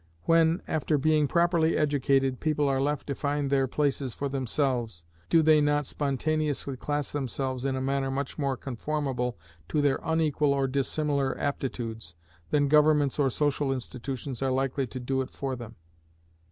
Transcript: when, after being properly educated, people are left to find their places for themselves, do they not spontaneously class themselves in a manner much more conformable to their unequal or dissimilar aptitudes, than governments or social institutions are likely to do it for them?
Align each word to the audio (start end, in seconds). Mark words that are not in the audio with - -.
when, 0.23 0.63
after 0.67 0.97
being 0.97 1.27
properly 1.27 1.77
educated, 1.77 2.39
people 2.39 2.67
are 2.67 2.81
left 2.81 3.05
to 3.05 3.13
find 3.13 3.51
their 3.51 3.67
places 3.67 4.15
for 4.15 4.27
themselves, 4.27 5.03
do 5.29 5.43
they 5.43 5.61
not 5.61 5.85
spontaneously 5.85 6.75
class 6.75 7.11
themselves 7.11 7.65
in 7.65 7.75
a 7.75 7.81
manner 7.81 8.09
much 8.09 8.35
more 8.35 8.57
conformable 8.57 9.37
to 9.69 9.79
their 9.79 9.99
unequal 10.03 10.55
or 10.55 10.65
dissimilar 10.67 11.37
aptitudes, 11.37 12.15
than 12.49 12.67
governments 12.67 13.19
or 13.19 13.29
social 13.29 13.71
institutions 13.71 14.41
are 14.41 14.51
likely 14.51 14.87
to 14.87 14.99
do 14.99 15.21
it 15.21 15.29
for 15.29 15.55
them? 15.55 15.75